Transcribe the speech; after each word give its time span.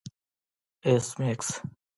ایس 0.85 1.07
میکس 1.19 1.47